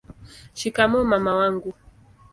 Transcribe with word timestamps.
shikamoo 0.57 1.03
mama 1.11 1.35
wangu 1.39 1.73